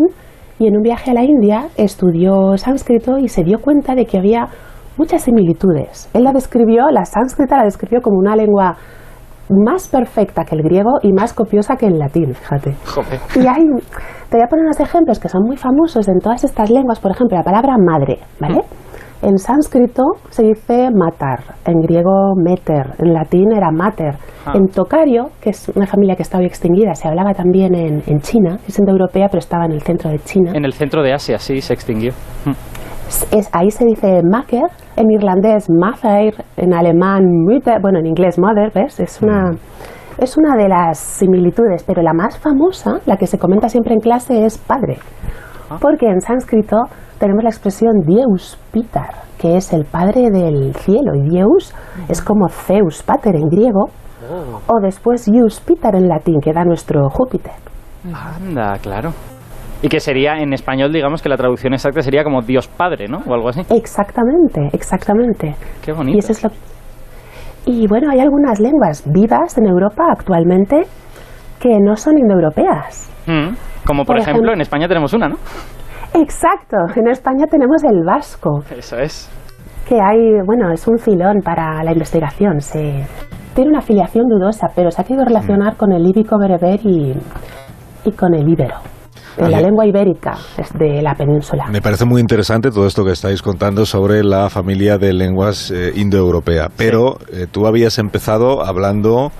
y 0.58 0.68
en 0.68 0.76
un 0.76 0.82
viaje 0.82 1.10
a 1.10 1.14
la 1.14 1.24
India 1.24 1.66
estudió 1.76 2.56
sánscrito 2.56 3.18
y 3.18 3.28
se 3.28 3.42
dio 3.44 3.58
cuenta 3.60 3.94
de 3.94 4.04
que 4.06 4.18
había 4.18 4.46
muchas 4.96 5.22
similitudes. 5.22 6.10
Él 6.14 6.24
la 6.24 6.32
describió, 6.32 6.88
la 6.90 7.04
sánscrita 7.04 7.56
la 7.56 7.64
describió 7.64 8.00
como 8.00 8.18
una 8.18 8.36
lengua 8.36 8.76
más 9.48 9.88
perfecta 9.88 10.44
que 10.44 10.54
el 10.54 10.62
griego 10.62 10.92
y 11.02 11.12
más 11.12 11.34
copiosa 11.34 11.76
que 11.76 11.86
el 11.86 11.98
latín, 11.98 12.34
fíjate. 12.34 12.74
Joder. 12.86 13.20
Y 13.34 13.46
hay, 13.46 13.64
te 14.30 14.36
voy 14.36 14.44
a 14.44 14.48
poner 14.48 14.64
unos 14.64 14.80
ejemplos 14.80 15.18
que 15.18 15.28
son 15.28 15.42
muy 15.44 15.56
famosos 15.56 16.08
en 16.08 16.18
todas 16.20 16.44
estas 16.44 16.70
lenguas. 16.70 17.00
Por 17.00 17.10
ejemplo, 17.10 17.36
la 17.36 17.42
palabra 17.42 17.74
madre, 17.78 18.18
¿vale? 18.40 18.60
En 19.22 19.38
sánscrito 19.38 20.02
se 20.30 20.42
dice 20.42 20.88
matar, 20.92 21.44
en 21.64 21.80
griego 21.80 22.34
meter, 22.36 22.94
en 22.98 23.14
latín 23.14 23.52
era 23.52 23.70
mater. 23.70 24.16
Ah. 24.44 24.52
En 24.56 24.66
tocario, 24.66 25.30
que 25.40 25.50
es 25.50 25.70
una 25.76 25.86
familia 25.86 26.16
que 26.16 26.22
está 26.22 26.38
hoy 26.38 26.46
extinguida, 26.46 26.94
se 26.94 27.06
hablaba 27.06 27.32
también 27.32 27.72
en, 27.74 28.02
en 28.04 28.20
China, 28.20 28.58
es 28.66 28.80
indoeuropea, 28.80 29.28
pero 29.28 29.38
estaba 29.38 29.64
en 29.66 29.72
el 29.72 29.82
centro 29.82 30.10
de 30.10 30.18
China. 30.18 30.50
En 30.54 30.64
el 30.64 30.72
centro 30.72 31.04
de 31.04 31.12
Asia, 31.12 31.38
sí, 31.38 31.60
se 31.60 31.72
extinguió. 31.72 32.10
Hmm. 32.44 32.50
Es, 33.30 33.48
ahí 33.52 33.70
se 33.70 33.84
dice 33.84 34.22
maker, 34.28 34.64
en 34.96 35.10
irlandés 35.10 35.68
mother, 35.70 36.44
en 36.56 36.74
alemán 36.74 37.24
Mutter, 37.24 37.80
bueno, 37.80 37.98
en 37.98 38.06
inglés 38.06 38.38
mother, 38.38 38.70
¿ves? 38.74 39.00
Es 39.00 39.22
una, 39.22 39.50
es 40.18 40.36
una 40.36 40.56
de 40.56 40.68
las 40.68 40.98
similitudes, 40.98 41.84
pero 41.84 42.02
la 42.02 42.12
más 42.12 42.38
famosa, 42.38 43.00
la 43.06 43.16
que 43.16 43.26
se 43.26 43.38
comenta 43.38 43.68
siempre 43.68 43.94
en 43.94 44.00
clase, 44.00 44.44
es 44.44 44.58
padre. 44.58 44.98
Porque 45.80 46.06
en 46.06 46.20
sánscrito 46.20 46.76
tenemos 47.18 47.42
la 47.42 47.50
expresión 47.50 48.00
Deus 48.04 48.58
Pitar, 48.72 49.14
que 49.38 49.56
es 49.56 49.72
el 49.72 49.84
padre 49.84 50.30
del 50.30 50.74
cielo, 50.74 51.14
y 51.14 51.36
Deus 51.36 51.74
es 52.08 52.20
como 52.20 52.48
Zeus 52.48 53.02
Pater 53.02 53.36
en 53.36 53.48
griego, 53.48 53.86
o 54.66 54.80
después 54.80 55.26
Ius 55.28 55.60
Pitar 55.60 55.96
en 55.96 56.08
latín, 56.08 56.40
que 56.40 56.52
da 56.52 56.64
nuestro 56.64 57.08
Júpiter. 57.10 57.52
Anda, 58.04 58.78
claro. 58.80 59.10
Y 59.82 59.88
que 59.88 59.98
sería, 60.00 60.38
en 60.38 60.52
español, 60.52 60.92
digamos 60.92 61.20
que 61.22 61.28
la 61.28 61.36
traducción 61.36 61.72
exacta 61.74 62.02
sería 62.02 62.22
como 62.22 62.40
Dios 62.42 62.68
Padre, 62.68 63.08
¿no? 63.08 63.18
O 63.26 63.34
algo 63.34 63.48
así. 63.48 63.62
Exactamente, 63.74 64.68
exactamente. 64.72 65.54
Qué 65.84 65.90
Y 65.90 65.94
bonito. 65.94 66.18
eso 66.18 66.32
es 66.32 66.44
lo 66.44 66.50
Y 67.66 67.86
bueno, 67.88 68.10
hay 68.10 68.20
algunas 68.20 68.60
lenguas 68.60 69.02
vivas 69.12 69.58
en 69.58 69.66
Europa 69.66 70.04
actualmente 70.10 70.82
que 71.60 71.78
no 71.80 71.96
son 71.96 72.18
indoeuropeas. 72.18 73.10
Hmm. 73.26 73.54
Como 73.86 74.04
por, 74.04 74.14
Por 74.14 74.18
ejemplo, 74.18 74.42
ejemplo- 74.42 74.52
en 74.54 74.60
España 74.60 74.86
tenemos 74.88 75.12
una, 75.14 75.28
¿no? 75.28 75.36
Exacto, 76.14 76.76
en 76.94 77.08
España 77.08 77.46
tenemos 77.50 77.82
el 77.84 78.02
vasco, 78.04 78.60
Eso 78.76 78.98
es. 78.98 79.30
que 79.88 79.94
hay, 79.94 80.40
bueno, 80.44 80.70
es 80.72 80.86
un 80.86 80.98
filón 80.98 81.40
para 81.42 81.82
la 81.82 81.92
investigación. 81.92 82.60
Se, 82.60 83.04
tiene 83.54 83.70
una 83.70 83.78
afiliación 83.80 84.26
dudosa, 84.28 84.68
pero 84.74 84.90
se 84.90 85.00
ha 85.00 85.04
querido 85.04 85.24
relacionar 85.24 85.76
con 85.76 85.92
el 85.92 86.02
líbico 86.02 86.38
bereber 86.38 86.80
y, 86.84 87.14
y 88.04 88.12
con 88.12 88.34
el 88.34 88.48
íbero, 88.48 88.76
de 89.36 89.48
la 89.48 89.60
lengua 89.60 89.86
ibérica 89.86 90.32
de 90.78 91.02
la 91.02 91.14
península. 91.14 91.66
Me 91.70 91.80
parece 91.80 92.04
muy 92.04 92.20
interesante 92.20 92.70
todo 92.70 92.86
esto 92.86 93.04
que 93.04 93.12
estáis 93.12 93.42
contando 93.42 93.86
sobre 93.86 94.22
la 94.24 94.48
familia 94.50 94.98
de 94.98 95.12
lenguas 95.12 95.70
eh, 95.70 95.92
indoeuropea, 95.94 96.68
pero 96.76 97.18
eh, 97.32 97.46
tú 97.50 97.66
habías 97.66 97.98
empezado 97.98 98.64
hablando 98.64 99.30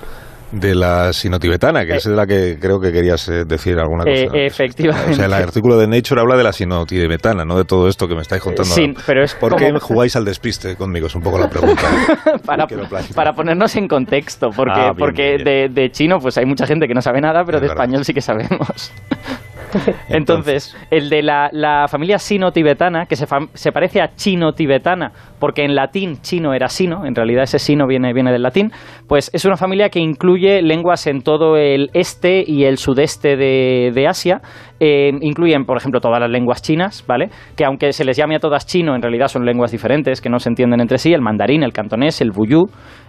de 0.52 0.75
la 0.75 1.14
sinotibetana, 1.14 1.87
que 1.87 1.92
Eh, 1.92 1.96
es 1.96 2.04
de 2.04 2.14
la 2.14 2.26
que 2.26 2.58
creo 2.61 2.78
que 2.78 2.92
querías 2.92 3.26
eh, 3.30 3.44
decir 3.46 3.78
alguna 3.78 4.04
cosa. 4.04 4.37
Eh, 4.37 4.44
efectivamente. 4.46 5.12
O 5.12 5.14
sea, 5.14 5.25
el 5.25 5.32
artículo 5.32 5.78
de 5.78 5.87
Nature 5.87 6.20
habla 6.20 6.37
de 6.37 6.42
la 6.42 6.52
sinotibetana, 6.52 7.46
no 7.46 7.56
de 7.56 7.64
todo 7.64 7.88
esto 7.88 8.06
que 8.06 8.14
me 8.14 8.20
estáis 8.20 8.42
contando. 8.42 8.70
Sí, 8.70 8.92
pero 9.06 9.25
es 9.25 9.34
¿Por 9.34 9.56
qué 9.56 9.68
como- 9.68 9.80
jugáis 9.80 10.14
al 10.14 10.26
despiste 10.26 10.76
conmigo? 10.76 11.06
Es 11.06 11.14
un 11.14 11.22
poco 11.22 11.38
la 11.38 11.49
pregunta. 11.49 11.82
para, 12.44 12.66
para 13.14 13.32
ponernos 13.32 13.75
en 13.76 13.88
contexto, 13.88 14.50
porque, 14.54 14.72
Ah, 14.78 14.84
bien, 14.92 14.96
porque 14.99 15.22
bien, 15.37 15.44
bien. 15.44 15.75
De, 15.75 15.80
de 15.82 15.90
chino 15.90 16.18
pues 16.18 16.37
hay 16.37 16.44
mucha 16.44 16.66
gente 16.66 16.87
que 16.87 16.92
no 16.92 17.00
sabe 17.00 17.22
nada, 17.22 17.44
pero 17.46 17.56
Es 17.56 17.62
de 17.62 17.68
verdad. 17.68 17.84
español 17.84 18.04
sí 18.04 18.12
que 18.12 18.20
sabemos. 18.20 18.92
Entonces, 20.09 20.76
el 20.91 21.09
de 21.09 21.23
la, 21.23 21.87
familia 21.88 22.19
sino-tibetana, 22.19 23.07
que 23.07 23.17
se, 23.17 23.26
se 23.55 23.73
parece 23.73 24.00
a 24.00 24.14
chino-tibetana, 24.14 25.12
porque 25.38 25.64
en 25.64 25.75
latín 25.75 26.21
chino 26.23 26.55
era 26.55 26.69
sino, 26.69 27.05
en 27.05 27.14
realidad 27.14 27.45
ese 27.45 27.59
sino 27.59 27.87
viene, 27.87 28.12
viene 28.12 28.33
del 28.33 28.43
latín, 28.43 28.71
pues 29.09 29.31
es 29.33 29.45
una 29.45 29.57
familia 29.57 29.88
que 29.88 30.00
incluye 30.00 30.62
lenguas 30.62 31.07
en 31.07 31.23
todo 31.23 31.57
el 31.57 31.91
este 31.95 32.45
y 32.47 32.64
el 32.64 32.79
sudeste 32.79 33.37
de, 33.37 33.91
de 33.95 34.09
Asia. 34.09 34.41
Incluyen, 34.85 35.65
por 35.65 35.77
ejemplo, 35.77 36.01
todas 36.01 36.19
las 36.19 36.31
lenguas 36.31 36.61
chinas, 36.61 37.05
¿vale? 37.07 37.31
Que 37.57 37.65
aunque 37.65 37.93
se 37.93 38.05
les 38.05 38.17
llame 38.17 38.37
a 38.37 38.41
todas 38.41 38.67
chino, 38.67 38.97
en 38.97 39.03
realidad 39.03 39.29
son 39.29 39.45
lenguas 39.45 39.71
diferentes, 39.71 40.21
que 40.21 40.29
no 40.29 40.39
se 40.39 40.49
entienden 40.49 40.81
entre 40.81 40.99
sí, 40.99 41.12
el 41.12 41.21
mandarín, 41.21 41.62
el 41.62 41.73
cantonés, 41.73 42.21
el 42.21 42.33
buyú, 42.33 42.65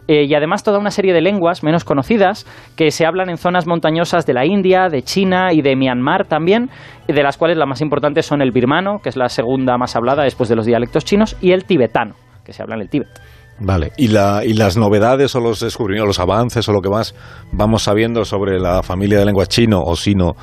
eh, 0.07 0.25
y 0.25 0.35
además 0.35 0.63
toda 0.63 0.79
una 0.79 0.91
serie 0.91 1.13
de 1.13 1.21
lenguas 1.21 1.63
menos 1.63 1.85
conocidas 1.85 2.45
que 2.75 2.91
se 2.91 3.05
hablan 3.05 3.29
en 3.29 3.37
zonas 3.37 3.65
montañosas 3.67 4.25
de 4.25 4.33
la 4.33 4.45
India, 4.45 4.89
de 4.89 5.01
China 5.01 5.53
y 5.53 5.61
de 5.61 5.75
Myanmar 5.75 6.27
también, 6.27 6.69
de 7.07 7.23
las 7.23 7.37
cuales 7.37 7.57
las 7.57 7.67
más 7.67 7.81
importantes 7.81 8.25
son 8.25 8.41
el 8.41 8.51
birmano, 8.51 8.99
que 9.01 9.09
es 9.09 9.15
la 9.15 9.29
segunda 9.29 9.77
más 9.77 9.95
hablada 9.95 10.23
después 10.23 10.49
de 10.49 10.55
los 10.55 10.65
dialectos 10.65 11.05
chinos, 11.05 11.37
y 11.41 11.51
el 11.51 11.63
tibetano, 11.63 12.15
que 12.45 12.53
se 12.53 12.61
habla 12.61 12.75
en 12.75 12.81
el 12.81 12.89
Tíbet. 12.89 13.07
Vale, 13.59 13.91
¿Y, 13.97 14.05
y 14.07 14.53
las 14.53 14.77
novedades 14.77 15.35
o 15.35 15.39
los 15.39 15.59
descubrimientos, 15.59 16.17
los 16.17 16.19
avances 16.19 16.67
o 16.67 16.73
lo 16.73 16.81
que 16.81 16.89
más 16.89 17.15
vamos 17.51 17.83
sabiendo 17.83 18.25
sobre 18.25 18.59
la 18.59 18.81
familia 18.81 19.19
de 19.19 19.25
lengua 19.25 19.45
chino 19.45 19.79
o 19.79 19.95
sino 19.95 20.35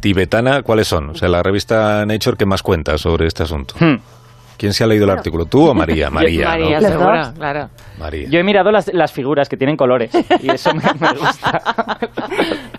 tibetana, 0.00 0.62
¿cuáles 0.62 0.88
son? 0.88 1.10
O 1.10 1.14
sea, 1.14 1.28
la 1.28 1.42
revista 1.42 2.04
Nature, 2.06 2.36
¿qué 2.36 2.46
más 2.46 2.62
cuenta 2.62 2.96
sobre 2.98 3.26
este 3.26 3.42
asunto? 3.42 3.74
Hmm. 3.80 3.96
¿Quién 4.58 4.72
se 4.72 4.82
ha 4.82 4.88
leído 4.88 5.04
el 5.04 5.10
artículo? 5.10 5.44
¿Tú 5.44 5.68
o 5.68 5.74
María? 5.74 6.10
María. 6.12 6.48
María, 6.48 6.80
seguro, 6.80 7.32
claro. 7.36 7.68
María. 7.98 8.28
Yo 8.28 8.40
he 8.40 8.42
mirado 8.42 8.72
las, 8.72 8.92
las 8.92 9.12
figuras 9.12 9.48
que 9.48 9.56
tienen 9.56 9.76
colores 9.76 10.10
y 10.42 10.50
eso 10.50 10.70
me, 10.74 10.82
me 11.00 11.12
gusta. 11.16 11.60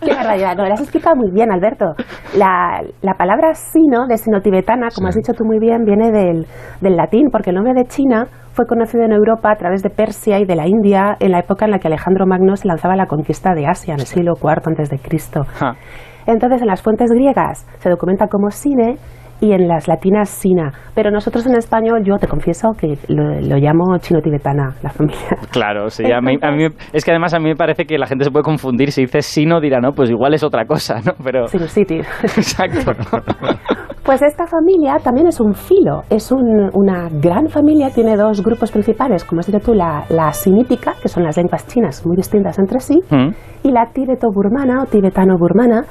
Qué 0.02 0.14
barbaridad. 0.14 0.56
No, 0.58 0.66
lo 0.66 0.74
has 0.74 0.82
explicado 0.82 1.16
muy 1.16 1.32
bien, 1.32 1.52
Alberto. 1.52 1.86
La, 2.36 2.82
la 3.02 3.14
palabra 3.14 3.54
sino, 3.54 4.08
de 4.08 4.18
sino-tibetana, 4.18 4.90
como 4.94 5.08
has 5.08 5.16
dicho 5.16 5.32
tú 5.32 5.46
muy 5.46 5.60
bien, 5.60 5.86
viene 5.86 6.12
del, 6.12 6.46
del 6.82 6.96
latín, 6.98 7.30
porque 7.32 7.52
el 7.52 7.56
nombre 7.56 7.74
de 7.74 7.88
China 7.88 8.26
fue 8.52 8.66
conocido 8.66 9.06
en 9.06 9.14
Europa 9.14 9.50
a 9.50 9.56
través 9.56 9.82
de 9.82 9.90
Persia 9.90 10.38
y 10.40 10.46
de 10.46 10.56
la 10.56 10.68
India 10.68 11.16
en 11.22 11.32
la 11.32 11.40
época 11.40 11.64
en 11.64 11.72
la 11.72 11.80
que 11.80 11.88
Alejandro 11.88 12.26
Magno 12.28 12.58
se 12.58 12.68
lanzaba 12.68 12.96
a 12.96 12.98
la 12.98 13.06
conquista 13.06 13.54
de 13.54 13.68
Asia, 13.68 13.94
en 13.94 14.02
el 14.02 14.06
siglo 14.06 14.34
IV 14.36 14.64
antes 14.66 14.90
de 14.90 15.00
Cristo. 15.00 15.44
Ja. 15.54 15.76
Entonces, 16.32 16.62
en 16.62 16.68
las 16.68 16.82
fuentes 16.82 17.10
griegas 17.12 17.66
se 17.80 17.90
documenta 17.90 18.28
como 18.28 18.50
sine 18.52 18.96
y 19.42 19.54
en 19.54 19.70
las 19.70 19.88
latinas 19.88 20.28
sina. 20.30 20.74
Pero 20.94 21.12
nosotros 21.12 21.48
en 21.48 21.56
español, 21.56 22.02
yo 22.04 22.18
te 22.18 22.28
confieso 22.28 22.72
que 22.78 22.98
lo, 23.08 23.40
lo 23.40 23.56
llamo 23.56 23.98
chino-tibetana, 23.98 24.76
la 24.84 24.90
familia. 24.90 25.38
Claro, 25.50 25.90
sí, 25.90 26.04
a 26.12 26.20
mí, 26.20 26.38
a 26.42 26.52
mí- 26.52 26.68
es 26.92 27.06
que 27.06 27.12
además 27.12 27.34
a 27.34 27.40
mí 27.40 27.46
me 27.46 27.56
parece 27.56 27.86
que 27.86 27.98
la 27.98 28.06
gente 28.06 28.26
se 28.26 28.32
puede 28.32 28.44
confundir. 28.44 28.92
Si 28.92 29.02
dices 29.04 29.26
sino, 29.26 29.62
dirá, 29.62 29.80
no, 29.80 29.94
pues 29.94 30.10
igual 30.10 30.34
es 30.34 30.44
otra 30.44 30.66
cosa, 30.66 30.96
¿no? 31.06 31.14
Pero. 31.24 31.48
Sinusitis. 31.48 32.06
Exacto. 32.24 32.92
Pues 34.04 34.24
esta 34.24 34.48
familia 34.48 34.96
también 35.04 35.28
es 35.28 35.40
un 35.40 35.54
filo, 35.54 36.02
es 36.10 36.32
un- 36.32 36.72
una 36.74 37.10
gran 37.12 37.48
familia, 37.48 37.90
tiene 37.94 38.16
dos 38.18 38.42
grupos 38.44 38.72
principales, 38.72 39.24
como 39.24 39.40
has 39.42 39.46
dicho 39.46 39.60
tú, 39.60 39.74
la, 39.76 40.04
la 40.10 40.32
sinítica, 40.34 40.94
que 41.00 41.08
son 41.08 41.24
las 41.24 41.38
lenguas 41.38 41.68
chinas 41.68 42.04
muy 42.08 42.16
distintas 42.16 42.58
entre 42.58 42.80
sí, 42.80 42.98
Mm. 43.12 43.30
y 43.68 43.72
la 43.72 43.86
tibeto-burmana 43.94 44.82
o 44.82 44.86
tibetano-burmana, 44.88 45.84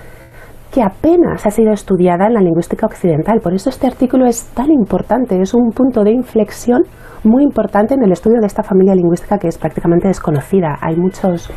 que 0.79 0.85
apenas 0.85 1.45
ha 1.45 1.51
sido 1.51 1.73
estudiada 1.73 2.29
en 2.29 2.35
la 2.35 2.41
lingüística 2.41 2.87
occidental. 2.87 3.41
Por 3.41 3.53
eso 3.53 3.69
este 3.69 3.89
artículo 3.89 4.27
es 4.27 4.45
tan 4.55 4.71
importante, 4.71 5.41
es 5.43 5.53
un 5.53 5.73
punto 5.73 6.05
de 6.05 6.13
inflexión 6.13 6.83
muy 7.25 7.43
importante 7.43 7.95
en 7.95 8.05
el 8.05 8.13
estudio 8.13 8.39
de 8.41 8.47
esta 8.47 8.63
familia 8.63 8.95
lingüística 8.95 9.39
que 9.39 9.49
es 9.49 9.59
prácticamente 9.59 10.07
desconocida. 10.07 10.79
Hay 10.81 10.95
muchos 10.95 11.51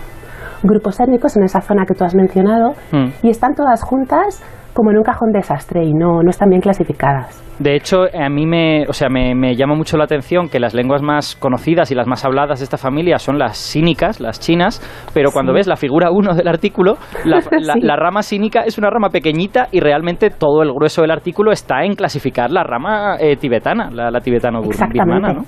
grupos 0.64 1.00
étnicos 1.00 1.38
en 1.38 1.44
esa 1.44 1.62
zona 1.62 1.86
que 1.86 1.94
tú 1.94 2.04
has 2.04 2.16
mencionado 2.16 2.72
Mm. 2.92 3.10
y 3.22 3.30
están 3.30 3.54
todas 3.54 3.84
juntas 3.84 4.42
como 4.74 4.92
en 4.92 4.98
un 4.98 5.04
cajón 5.04 5.32
desastre 5.32 5.84
y 5.84 5.94
no, 5.94 6.22
no 6.24 6.30
están 6.30 6.50
bien 6.50 6.62
clasificadas. 6.62 7.42
De 7.60 7.76
hecho, 7.76 8.06
a 8.14 8.30
mí 8.30 8.48
me, 8.48 8.86
o 8.88 8.94
sea, 8.94 9.08
me, 9.10 9.36
me 9.36 9.56
llama 9.56 9.76
mucho 9.76 9.96
la 9.98 10.06
atención 10.06 10.50
que 10.50 10.60
las 10.60 10.74
lenguas 10.74 11.02
más 11.04 11.36
conocidas 11.36 11.92
y 11.92 11.96
las 11.96 12.08
más 12.08 12.26
habladas 12.26 12.60
de 12.60 12.64
esta 12.64 12.78
familia 12.78 13.20
son 13.20 13.38
las 13.38 13.58
sínicas, 13.58 14.20
las 14.20 14.40
chinas, 14.40 14.82
pero 15.14 15.30
cuando 15.32 15.54
ves 15.54 15.68
la 15.68 15.76
figura 15.76 16.10
1 16.12 16.34
del 16.34 16.48
artículo, 16.48 16.96
la, 17.26 17.38
la- 17.60 17.74
Sí. 17.74 17.82
la 17.82 17.96
rama 17.96 18.24
sínica 18.24 18.62
es 18.62 18.78
una 18.78 18.90
rama 18.90 19.10
pequeñita 19.10 19.68
y 19.72 19.80
realmente 19.80 20.30
todo 20.32 20.64
el 20.64 20.74
grueso 20.74 21.02
del 21.02 21.12
artículo 21.12 21.52
está 21.52 21.84
en 21.84 21.94
clasificar 21.94 22.50
la 22.52 22.64
rama 22.64 23.18
eh, 23.20 23.36
tibetana, 23.36 23.92
la, 23.92 24.10
la 24.10 24.20
tibetano-birmana, 24.22 25.34
¿no? 25.34 25.42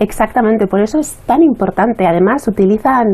Exactamente, 0.00 0.66
por 0.66 0.80
eso 0.80 0.98
es 0.98 1.16
tan 1.26 1.42
importante. 1.42 2.06
Además, 2.06 2.46
utilizan 2.48 3.04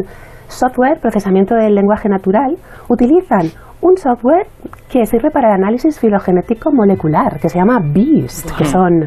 software, 0.46 1.00
procesamiento 1.00 1.54
del 1.54 1.74
lenguaje 1.74 2.08
natural, 2.08 2.56
utilizan 2.88 3.50
un 3.80 3.96
software 3.96 4.46
que 4.90 5.04
sirve 5.06 5.30
para 5.30 5.48
el 5.48 5.62
análisis 5.62 5.98
filogenético 5.98 6.72
molecular, 6.72 7.38
que 7.40 7.48
se 7.48 7.58
llama 7.58 7.78
BEAST, 7.82 8.56
que 8.56 8.64
son, 8.64 9.04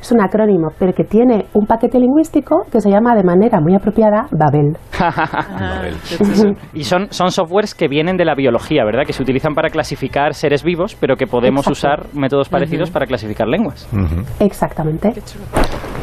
es 0.00 0.12
un 0.12 0.20
acrónimo, 0.20 0.68
pero 0.78 0.92
que 0.92 1.04
tiene 1.04 1.46
un 1.54 1.66
paquete 1.66 1.98
lingüístico 1.98 2.64
que 2.70 2.80
se 2.80 2.90
llama 2.90 3.14
de 3.14 3.22
manera 3.22 3.60
muy 3.60 3.74
apropiada 3.74 4.26
Babel. 4.32 4.76
Babel. 5.58 6.56
Y 6.74 6.84
son, 6.84 7.08
son 7.10 7.30
softwares 7.30 7.74
que 7.74 7.88
vienen 7.88 8.16
de 8.16 8.24
la 8.24 8.34
biología, 8.34 8.84
¿verdad? 8.84 9.02
Que 9.06 9.12
se 9.12 9.22
utilizan 9.22 9.54
para 9.54 9.70
clasificar 9.70 10.34
seres 10.34 10.62
vivos, 10.64 10.96
pero 10.98 11.16
que 11.16 11.26
podemos 11.26 11.66
Exacto. 11.66 12.04
usar 12.04 12.18
métodos 12.20 12.48
parecidos 12.48 12.90
para 12.90 13.06
clasificar 13.06 13.48
lenguas. 13.48 13.88
Exactamente. 14.40 15.12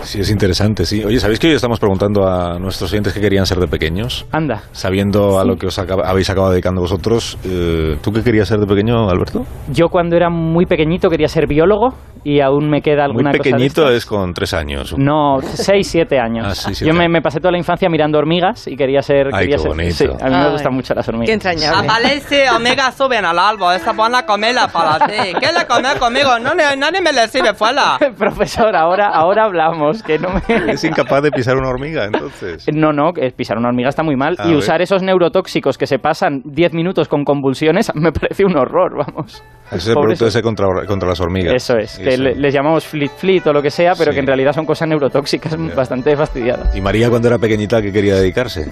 Sí, 0.03 0.21
es 0.21 0.29
interesante, 0.31 0.85
sí. 0.85 1.03
Oye, 1.03 1.19
¿sabéis 1.19 1.39
que 1.39 1.47
hoy 1.47 1.53
estamos 1.53 1.79
preguntando 1.79 2.27
a 2.27 2.57
nuestros 2.59 2.91
oyentes 2.91 3.13
qué 3.13 3.19
querían 3.21 3.45
ser 3.45 3.57
de 3.59 3.67
pequeños? 3.67 4.25
Anda. 4.31 4.61
Sabiendo 4.71 5.39
a 5.39 5.45
lo 5.45 5.55
que 5.57 5.67
os 5.67 5.77
acaba- 5.79 6.07
habéis 6.07 6.29
acabado 6.29 6.51
dedicando 6.53 6.81
vosotros, 6.81 7.37
eh, 7.45 7.97
¿tú 8.01 8.11
qué 8.11 8.23
querías 8.23 8.47
ser 8.47 8.59
de 8.59 8.67
pequeño, 8.67 9.09
Alberto? 9.09 9.43
Yo 9.69 9.89
cuando 9.89 10.15
era 10.15 10.29
muy 10.29 10.65
pequeñito 10.65 11.09
quería 11.09 11.27
ser 11.27 11.45
biólogo 11.47 11.89
y 12.23 12.39
aún 12.41 12.69
me 12.69 12.81
queda 12.81 13.03
Muy 13.03 13.05
alguna 13.05 13.31
cosa 13.31 13.43
de 13.43 13.51
pequeñito 13.51 13.89
es 13.91 14.05
con 14.05 14.33
tres 14.33 14.53
años. 14.53 14.95
No, 14.97 15.37
seis, 15.41 15.87
siete 15.89 16.19
años. 16.19 16.45
Ah, 16.49 16.55
sí, 16.55 16.73
siete 16.75 16.91
Yo 16.91 16.97
me, 16.97 17.07
me 17.09 17.21
pasé 17.21 17.39
toda 17.39 17.51
la 17.51 17.57
infancia 17.57 17.89
mirando 17.89 18.17
hormigas 18.17 18.67
y 18.67 18.75
quería 18.75 19.01
ser... 19.01 19.27
Ay, 19.33 19.41
quería 19.43 19.55
qué 19.57 19.61
ser- 19.61 19.69
bonito. 19.71 19.93
Sí, 19.95 20.05
a 20.05 20.25
mí 20.29 20.31
me 20.35 20.43
Ay, 20.45 20.51
gustan 20.51 20.73
mucho 20.73 20.93
las 20.93 21.05
Qué 21.05 21.11
hormigas. 21.11 21.33
entrañable. 21.33 21.87
Aparece, 21.87 22.49
omega 22.49 22.91
suben 22.91 23.25
al 23.25 23.37
árbol, 23.39 23.75
esa 23.75 23.93
van 23.93 24.15
a 24.15 24.25
comerla 24.25 24.67
para 24.67 25.05
ti. 25.07 25.13
¿Qué 25.39 25.51
le 25.53 25.65
comer 25.67 25.97
conmigo? 25.99 26.39
No, 26.39 26.53
le- 26.53 26.75
nadie 26.77 27.01
me 27.01 27.11
le 27.13 27.27
sirve 27.27 27.53
fuera. 27.53 27.97
Profesor, 28.17 28.75
ahora, 28.75 29.07
ahora 29.07 29.45
hablamos, 29.45 29.86
que 30.03 30.19
no 30.19 30.29
me... 30.29 30.41
Es 30.73 30.83
incapaz 30.83 31.21
de 31.23 31.31
pisar 31.31 31.57
una 31.57 31.69
hormiga, 31.69 32.05
entonces. 32.05 32.65
No, 32.73 32.91
no, 32.93 33.13
pisar 33.35 33.57
una 33.57 33.69
hormiga 33.69 33.89
está 33.89 34.03
muy 34.03 34.15
mal. 34.15 34.35
A 34.39 34.45
y 34.45 34.49
ver. 34.49 34.57
usar 34.57 34.81
esos 34.81 35.01
neurotóxicos 35.03 35.77
que 35.77 35.87
se 35.87 35.99
pasan 35.99 36.41
10 36.45 36.73
minutos 36.73 37.07
con 37.07 37.23
convulsiones 37.23 37.91
me 37.95 38.11
parece 38.11 38.45
un 38.45 38.57
horror, 38.57 38.97
vamos. 38.97 39.43
Ese 39.67 39.75
es 39.77 39.87
el 39.89 39.93
producto 39.95 40.27
ese 40.27 40.41
contra, 40.41 40.67
contra 40.85 41.09
las 41.09 41.19
hormigas. 41.19 41.53
Eso 41.53 41.77
es, 41.77 41.97
que 41.99 42.09
Eso. 42.09 42.23
le- 42.23 42.35
les 42.35 42.53
llamamos 42.53 42.85
flit 42.85 43.11
flit 43.17 43.45
o 43.47 43.51
lo 43.53 43.61
que 43.61 43.69
sea, 43.69 43.93
pero 43.97 44.11
Sí. 44.11 44.15
que 44.15 44.19
en 44.21 44.27
realidad 44.27 44.53
son 44.53 44.65
cosas 44.65 44.87
neurotóxicas 44.87 45.57
bastante 45.75 46.15
fastidiadas. 46.15 46.73
¿Y 46.75 46.79
María 46.81 47.09
cuando 47.09 47.27
era 47.27 47.37
pequeñita 47.37 47.81
qué 47.81 47.91
quería 47.91 48.15
dedicarse? 48.15 48.71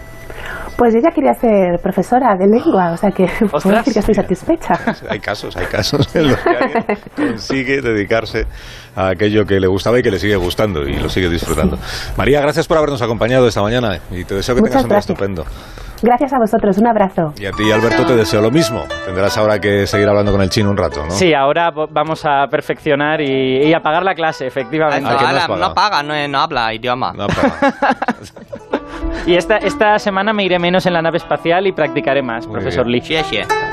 Pues 0.77 0.93
yo 0.93 0.99
ya 1.01 1.11
quería 1.11 1.33
ser 1.33 1.79
profesora 1.81 2.35
de 2.37 2.47
lengua, 2.47 2.91
o 2.91 2.97
sea 2.97 3.09
que 3.11 3.25
puedo 3.39 3.55
Ostras. 3.55 3.77
decir 3.85 3.93
que 3.93 3.99
estoy 3.99 4.13
satisfecha. 4.15 4.73
Hay 5.09 5.19
casos, 5.19 5.55
hay 5.55 5.67
casos 5.67 6.13
en 6.15 6.27
los 6.29 6.37
que 6.37 6.49
alguien 6.49 6.85
consigue 7.15 7.81
dedicarse 7.81 8.45
a 8.95 9.07
aquello 9.09 9.45
que 9.45 9.59
le 9.59 9.67
gustaba 9.67 9.99
y 9.99 10.03
que 10.03 10.11
le 10.11 10.19
sigue 10.19 10.35
gustando 10.35 10.81
y 10.83 10.97
lo 10.99 11.07
sigue 11.09 11.29
disfrutando. 11.29 11.77
María, 12.17 12.41
gracias 12.41 12.67
por 12.67 12.77
habernos 12.77 13.01
acompañado 13.01 13.47
esta 13.47 13.61
mañana 13.61 13.99
y 14.11 14.25
te 14.25 14.35
deseo 14.35 14.55
que 14.55 14.61
Muchas 14.61 14.83
tengas 14.83 14.83
un 14.83 14.89
día 14.89 14.95
gracias. 14.95 15.09
estupendo. 15.11 15.45
Gracias 16.01 16.33
a 16.33 16.37
vosotros, 16.37 16.77
un 16.77 16.87
abrazo. 16.87 17.33
Y 17.37 17.45
a 17.45 17.51
ti, 17.51 17.71
Alberto, 17.71 18.05
te 18.05 18.15
deseo 18.15 18.41
lo 18.41 18.51
mismo. 18.51 18.83
Tendrás 19.05 19.37
ahora 19.37 19.59
que 19.59 19.87
seguir 19.87 20.07
hablando 20.09 20.31
con 20.33 20.41
el 20.41 20.49
chino 20.49 20.69
un 20.69 20.75
rato, 20.77 21.03
¿no? 21.05 21.09
Sí, 21.11 21.33
ahora 21.33 21.71
vamos 21.89 22.23
a 22.25 22.45
perfeccionar 22.47 23.21
y, 23.21 23.63
y 23.65 23.73
a 23.73 23.79
pagar 23.79 24.03
la 24.03 24.13
clase, 24.13 24.45
efectivamente. 24.45 25.09
¿A 25.09 25.17
qué 25.17 25.23
no 25.47 25.57
no 25.57 25.73
paga, 25.73 26.03
no, 26.03 26.13
no 26.27 26.39
habla 26.39 26.73
idioma. 26.73 27.13
No, 27.13 27.27
pero- 27.27 27.49
Y 29.25 29.35
esta, 29.35 29.57
esta 29.57 29.97
semana 29.99 30.33
me 30.33 30.43
iré 30.43 30.59
menos 30.59 30.85
en 30.85 30.93
la 30.93 31.01
nave 31.01 31.17
espacial 31.17 31.67
y 31.67 31.71
practicaré 31.71 32.21
más, 32.21 32.45
Muy 32.47 32.55
profesor. 32.59 32.85
Lee. 32.87 33.01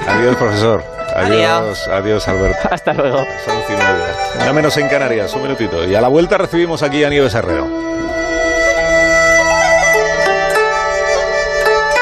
Adiós, 0.08 0.36
profesor. 0.36 0.82
Adiós, 1.14 1.40
Adiós. 1.40 1.88
adiós, 1.88 2.28
Alberto. 2.28 2.68
Hasta 2.70 2.94
luego. 2.94 3.18
Son 3.44 3.56
once 3.56 3.72
y 3.72 3.76
media. 3.76 4.42
Una 4.42 4.52
menos 4.54 4.76
en 4.78 4.88
Canarias, 4.88 5.34
un 5.34 5.42
minutito. 5.42 5.86
Y 5.86 5.94
a 5.94 6.00
la 6.00 6.08
vuelta 6.08 6.38
recibimos 6.38 6.82
aquí 6.82 7.04
a 7.04 7.10
Nieves 7.10 7.34
Herrero. 7.34 7.66